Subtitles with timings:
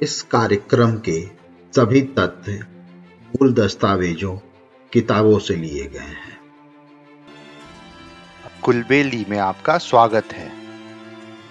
[0.00, 1.26] इस कार्यक्रम के
[1.72, 2.52] सभी तथ्य
[3.28, 4.36] मूल दस्तावेजों,
[4.92, 6.38] किताबों से लिए गए हैं।
[8.62, 10.50] कुलबेली में आपका स्वागत है।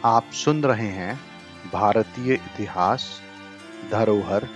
[0.06, 1.20] आप सुन रहे हैं
[1.74, 3.22] भारतीय इतिहास,
[3.92, 4.48] धरोहर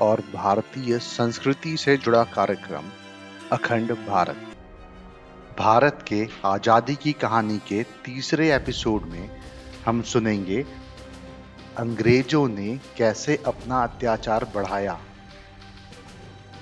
[0.00, 2.84] और भारतीय संस्कृति से जुड़ा कार्यक्रम,
[3.52, 4.36] अखंड भारत।
[5.58, 9.40] भारत के आज़ादी की कहानी के तीसरे एपिसोड में
[9.86, 10.81] हम सुनेंगे
[11.78, 15.00] अंग्रेज़ों ने कैसे अपना अत्याचार बढ़ाया?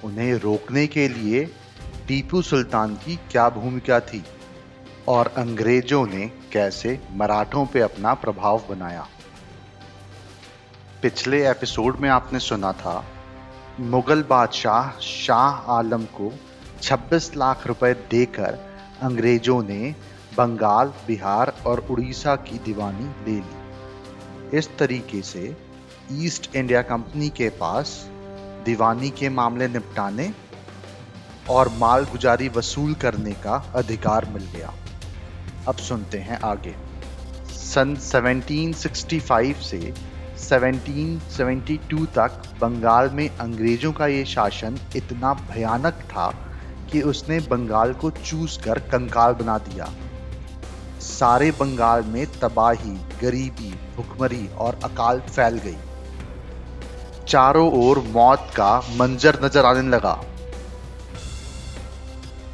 [0.04, 1.44] उन्हें रोकने के लिए
[2.08, 4.24] टीपू सुल्तान की क्या भूमिका थी?
[5.08, 9.06] और अंग्रेज़ों ने कैसे मराठों पे अपना प्रभाव बनाया?
[11.02, 13.04] पिछले एपिसोड में आपने सुना था,
[13.80, 16.32] मुगल बादशाह शाह आलम को
[16.82, 18.58] 26 लाख रुपए देकर
[19.02, 19.94] अंग्रेज़ों ने
[20.36, 23.59] बंगाल, बिहार और उड़ीसा की दीवानी ले ली।
[24.54, 25.56] इस तरीके से
[26.12, 28.10] ईस्ट इंडिया कंपनी के पास
[28.64, 30.30] दीवानी के मामले निपटाने
[31.50, 34.72] और माल गुजारी वसूल करने का अधिकार मिल गया।
[35.68, 36.74] अब सुनते हैं आगे।
[37.52, 39.94] सन 1765 से
[40.38, 46.30] 1772 तक बंगाल में अंग्रेज़ों का ये शासन इतना भयानक था
[46.92, 49.92] कि उसने बंगाल को चूस कर कंकाल बना दिया।
[51.00, 55.76] सारे बंगाल में तबाही, गरीबी, भुखमरी और अकाल फैल गई।
[57.28, 60.20] चारों ओर मौत का मंजर नज़र आने लगा।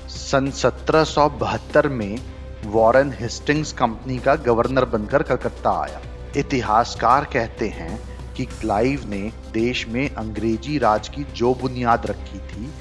[0.08, 2.18] सन 1772 में
[2.64, 6.00] वॉरेन हेस्टिंग्स कंपनी का गवर्नर बनकर कलकत्ता आया।
[6.36, 8.00] इतिहासकार कहते हैं
[8.34, 12.72] कि क्लाइव ने देश में अंग्रेज़ी राज की जो बुनियाद रखी थी,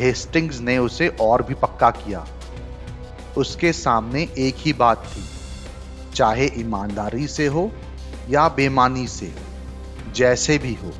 [0.00, 2.26] हेस्टिंग्स ने उसे और भी पक्का किया।
[3.36, 5.24] उसके सामने एक ही बात थी,
[6.14, 7.70] चाहे ईमानदारी से हो
[8.30, 9.32] या बेमानी से,
[10.14, 10.92] जैसे भी हो,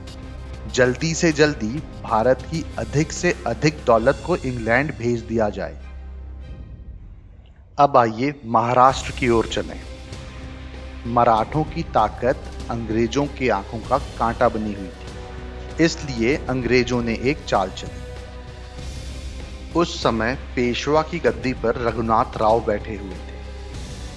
[0.74, 5.76] जल्दी से जल्दी भारत की अधिक से अधिक दौलत को इंग्लैंड भेज दिया जाए।
[7.78, 9.80] अब आइए महाराष्ट्र की ओर चलें।
[11.06, 17.44] मराठों की ताकत अंग्रेज़ों की आँखों का कांटा बनी हुई थी, इसलिए अंग्रेज़ों ने एक
[17.44, 17.99] चाल चली
[19.76, 23.38] उस समय पेशवा की गद्दी पर रघुनाथ राव बैठे हुए थे,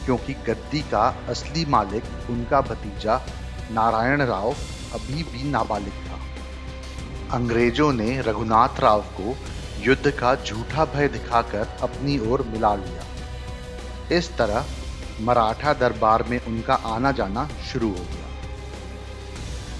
[0.05, 3.21] क्योंकि गद्दी का असली मालिक उनका भतीजा
[3.71, 4.49] नारायण राव
[4.93, 6.19] अभी भी नाबालिग था।
[7.33, 9.35] अंग्रेज़ों ने रघुनाथ राव को
[9.79, 14.65] युद्ध का झूठा भय दिखाकर अपनी ओर मिला लिया। इस तरह
[15.21, 18.27] मराठा दरबार में उनका आना जाना शुरू हो गया।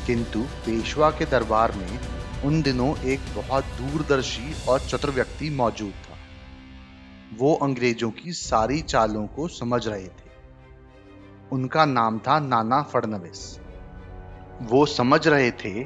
[0.07, 1.99] किंतु पेशवा के दरबार में
[2.45, 6.17] उन दिनों एक बहुत दूरदर्शी और चतुर व्यक्ति मौजूद था।
[7.37, 10.31] वो अंग्रेज़ों की सारी चालों को समझ रहे थे।
[11.51, 13.41] उनका नाम था नाना फडनविस
[14.63, 15.83] वो समझ रहे थे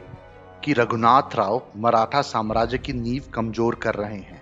[0.63, 4.41] कि रघुनाथ राव मराठा साम्राज्य की नींव कमज़ोर कर रहे हैं।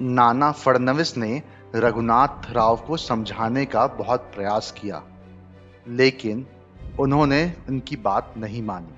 [0.00, 1.42] नाना फडनविस ने
[1.74, 5.02] रघुनाथ राव को समझाने का बहुत प्रयास किया,
[5.88, 6.46] लेकिन
[7.00, 8.94] उन्होंने उनकी बात नहीं मानी।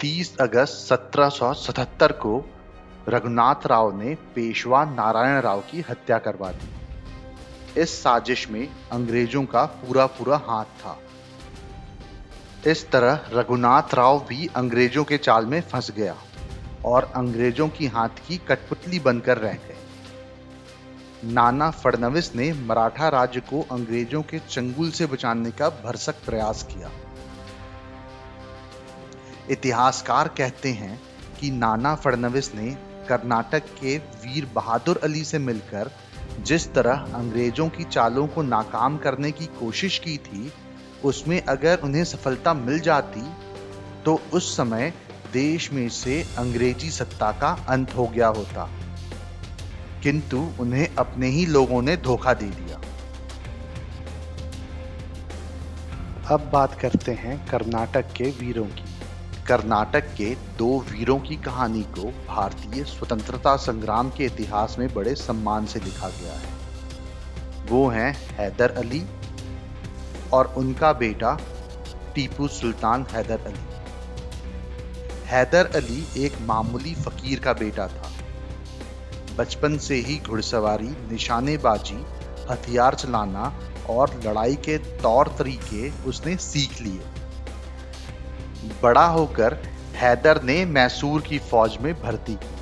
[0.00, 2.50] 30 अगस्त 1777 को
[3.08, 9.64] रघुनाथ राव ने पेशवा नारायण राव की हत्या करवा दी। इस साजिश में अंग्रेज़ों का
[9.64, 10.98] पूरा पूरा हाथ था।
[12.66, 16.16] इस तरह रघुनाथ राव भी अंग्रेज़ों के चाल में फंस गया
[16.84, 19.76] और अंग्रेज़ों की हाथ की कठपुतली बनकर रह गए।
[21.24, 26.90] नाना फडनविस ने मराठा राज्य को अंग्रेज़ों के चंगुल से बचाने का भरसक प्रयास किया।
[29.50, 31.00] इतिहासकार कहते हैं
[31.40, 32.70] कि नाना फडणवीस ने
[33.08, 35.90] कर्नाटक के वीर बहादुर अली से मिलकर
[36.40, 40.52] जिस तरह अंग्रेज़ों की चालों को नाकाम करने की कोशिश की थी,
[41.04, 43.22] उसमें अगर उन्हें सफलता मिल जाती
[44.04, 44.92] तो उस समय
[45.32, 48.68] देश में से अंग्रेज़ी सत्ता का अंत हो गया होता।
[50.02, 52.80] किंतु उन्हें अपने ही लोगों ने धोखा दे दिया।
[56.26, 58.95] अब बात करते हैं कर्नाटक के वीरों की।
[59.48, 65.66] कर्नाटक के दो वीरों की कहानी को भारतीय स्वतंत्रता संग्राम के इतिहास में बड़े सम्मान
[65.66, 66.54] से लिखा गया है।
[67.66, 69.02] वो हैं हैदर अली
[70.32, 71.38] और उनका बेटा
[72.14, 73.64] टीपू सुल्तान हैदर अली।
[75.26, 78.12] हैदर अली एक मामूली फकीर का बेटा था।
[79.38, 82.04] बचपन से ही घुड़सवारी, निशानेबाजी,
[82.50, 83.52] हथियार चलाना
[83.90, 87.00] और लड़ाई के तौर तरीके उसने सीख लिए।
[88.82, 89.58] बड़ा होकर
[89.96, 92.56] हैदर ने मैसूर की फौज में भर्ती। की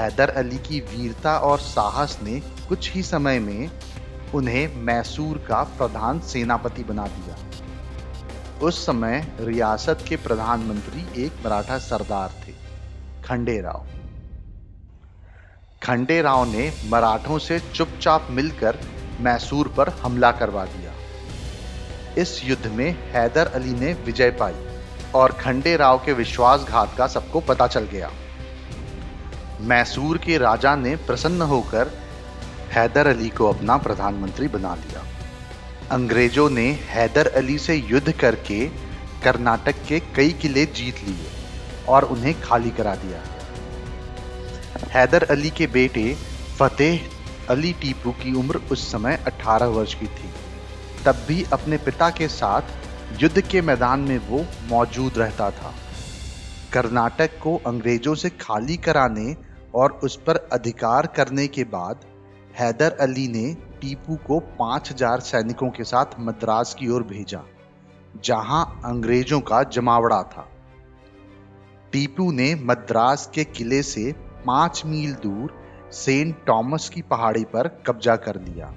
[0.00, 3.70] हैदर अली की वीरता और साहस ने कुछ ही समय में
[4.34, 7.36] उन्हें मैसूर का प्रधान सेनापति बना दिया।
[8.62, 12.52] उस समय रियासत के प्रधानमंत्री एक मराठा सरदार थे,
[13.24, 13.86] खंडेराव।
[15.82, 18.78] खंडेराव ने मराठों से चुपचाप मिलकर
[19.20, 20.93] मैसूर पर हमला करवा दिया।
[22.18, 24.54] इस युद्ध में हैदर अली ने विजय पाई
[25.14, 28.10] और खंडे राव के विश्वासघात का सबको पता चल गया।
[29.60, 31.90] मैसूर के राजा ने प्रसन्न होकर
[32.72, 35.04] हैदर अली को अपना प्रधानमंत्री बना लिया
[35.90, 38.66] अंग्रेज़ों ने हैदर अली से युद्ध करके
[39.24, 41.26] कर्नाटक के कई किले जीत लिए
[41.88, 43.22] और उन्हें खाली करा दिया।
[44.90, 46.16] हैदर अली के बेटे
[46.58, 47.00] फतेह
[47.50, 50.30] अली टीपू की उम्र उस समय 18 वर्ष की थी।
[51.06, 55.72] तब भी अपने पिता के साथ युद्ध के मैदान में वो मौजूद रहता था।
[56.72, 59.34] कर्नाटक को अंग्रेज़ों से खाली कराने
[59.74, 62.04] और उस पर अधिकार करने के बाद
[62.58, 67.42] हैदर अली ने टीपू को 5000 सैनिकों के साथ मद्रास की ओर भेजा,
[68.24, 70.48] जहाँ अंग्रेज़ों का जमावड़ा था।
[71.92, 74.12] टीपू ने मद्रास के किले से
[74.46, 75.52] पाँच मील दूर
[75.92, 78.72] सेंट टॉमस की पहाड़ी पर कब्जा कर लिया।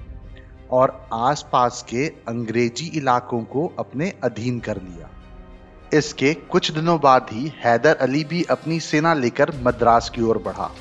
[0.72, 5.10] और आसपास के अंग्रेज़ी इलाकों को अपने अधीन कर लिया।
[5.94, 10.72] इसके कुछ दिनों बाद ही हैदर अली भी अपनी सेना लेकर मद्रास की ओर बढ़ा।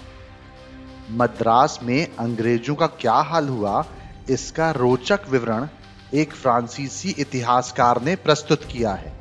[1.10, 3.84] मद्रास में अंग्रेज़ों का क्या हाल हुआ,
[4.30, 5.68] इसका रोचक विवरण
[6.14, 9.12] एक फ्रांसीसी इतिहासकार ने प्रस्तुत किया है।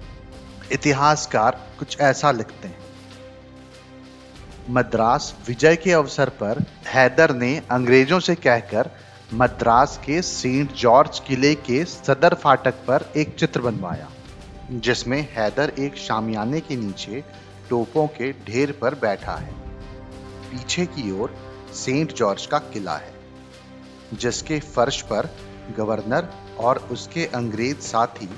[0.71, 2.77] इतिहासकार कुछ ऐसा लिखते हैं।
[4.69, 8.89] मद्रास विजय के अवसर पर हैदर ने अंग्रेज़ों से कहकर
[9.33, 14.09] मद्रास के सेंट जॉर्ज किले के सदर फाटक पर एक चित्र बनवाया,
[14.71, 17.23] जिसमें हैदर एक शामियाने के नीचे
[17.69, 19.53] टोपों के ढेर पर बैठा है।
[20.51, 21.35] पीछे की ओर
[21.73, 23.13] सेंट जॉर्ज का किला है,
[24.13, 25.29] जिसके फर्श पर
[25.77, 26.29] गवर्नर
[26.59, 28.29] और उसके अंग्रेज़ साथी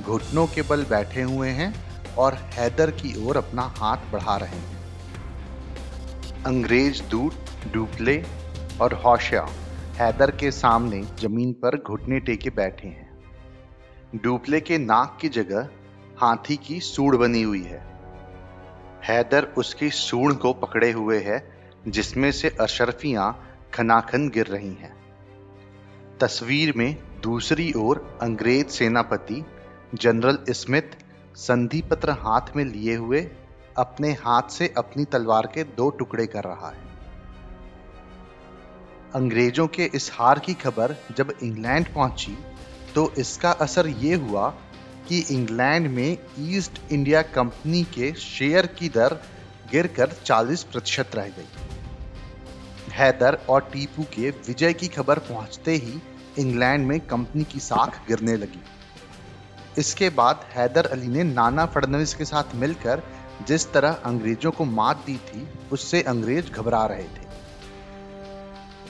[0.00, 1.74] घुटनों के बल बैठे हुए हैं
[2.14, 7.34] और हैदर की ओर अपना हाथ बढ़ा रहे हैं। अंग्रेज़ दूत
[7.72, 8.24] डुपले
[8.80, 9.48] और हौशिया
[10.00, 13.18] हैदर के सामने ज़मीन पर घुटने टेके बैठे हैं।
[14.22, 15.68] डुपले के नाक की जगह
[16.18, 17.78] हाथी की सूढ़ बनी हुई है।
[19.04, 21.58] हैदर उसकी सूढ़ को पकड़े हुए है,
[21.88, 24.96] जिसमें से अशरफियाँ खनाखन गिर रही हैं।
[26.20, 29.44] तस्वीर में दूसरी ओर अंग्रेज़ सेनापति
[29.94, 30.96] जनरल स्मिथ
[31.34, 33.30] संधि पत्र हाथ में लिए हुए
[33.76, 36.85] अपने हाथ से अपनी तलवार के दो टुकड़े कर रहा है।
[39.14, 42.36] अंग्रेज़ों के इस हार की खबर जब इंग्लैंड पहुँची
[42.94, 44.48] तो इसका असर यह हुआ
[45.08, 49.14] कि इंग्लैंड में ईस्ट इंडिया कंपनी के शेयर की दर
[49.72, 56.00] गिरकर 40 प्रतिशत रह गई। हैदर और टीपू के विजय की खबर पहुँचते ही
[56.38, 58.62] इंग्लैंड में कंपनी की साख गिरने लगी।
[59.78, 63.02] इसके बाद हैदर अली ने नाना फडनवीस के साथ मिलकर
[63.46, 67.25] जिस तरह अंग्रेज़ों को मात दी थी, उससे अंग्रेज़ घबरा रहे थे।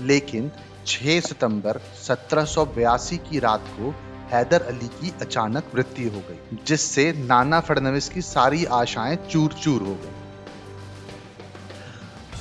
[0.00, 0.50] लेकिन
[0.86, 3.94] 6 सितंबर 1782 की रात को
[4.32, 9.82] हैदर अली की अचानक मृत्यु हो गई, जिससे नाना फडनवीस की सारी आशाएँ चूर चूर
[9.82, 10.14] हो गई।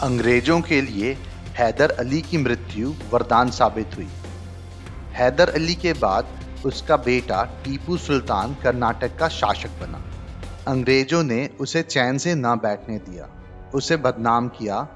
[0.01, 1.17] अंग्रेज़ों के लिए
[1.55, 4.07] हैदर अली की मृत्यु वरदान साबित हुई।
[5.13, 6.27] हैदर अली के बाद
[6.65, 10.03] उसका बेटा टीपू सुल्तान कर्नाटक का शासक बना।
[10.67, 13.29] अंग्रेज़ों ने उसे चैन से ना बैठने दिया,
[13.75, 14.87] उसे बदनाम किया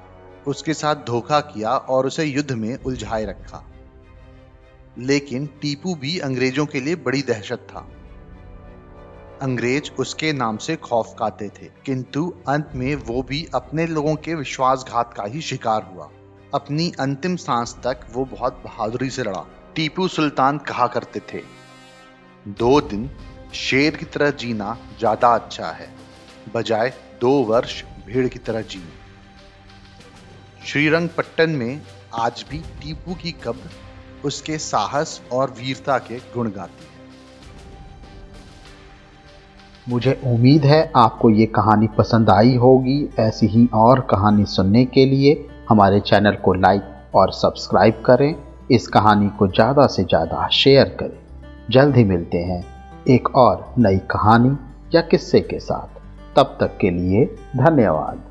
[0.47, 3.63] उसके साथ धोखा किया और उसे युद्ध में उलझाए रखा।
[4.97, 7.87] लेकिन टीपू भी अंग्रेज़ों के लिए बड़ी दहशत था।
[9.41, 14.35] अंग्रेज़ उसके नाम से खौफ खाते थे, किंतु अंत में वो भी अपने लोगों के
[14.35, 16.09] विश्वासघात का ही शिकार हुआ।
[16.53, 21.41] अपनी अंतिम सांस तक वो बहुत बहादुरी से लड़ा। टीपू सुल्तान कहा करते थे,
[22.45, 23.09] दो दिन
[23.55, 25.89] शेर की तरह जीना ज़्यादा अच्छा है,
[26.55, 29.08] बजाय दो वर्ष भीड़ की तरह जीने।
[30.61, 31.81] श्रीरंगपट्टन में
[32.19, 33.69] आज भी टीपू की कब्र
[34.25, 36.97] उसके साहस और वीरता के गुण गाती है।
[39.87, 45.05] मुझे उम्मीद है आपको ये कहानी पसंद आई होगी। ऐसी ही और कहानी सुनने के
[45.05, 45.33] लिए
[45.69, 48.33] हमारे चैनल को लाइक और सब्सक्राइब करें।
[48.71, 51.19] इस कहानी को ज़्यादा से ज़्यादा शेयर करें।
[51.69, 52.63] जल्द ही मिलते हैं
[53.09, 54.57] एक और नई कहानी
[54.95, 55.99] या किस्से के साथ।
[56.35, 57.25] तब तक के लिए
[57.57, 58.23] धन्यवाद।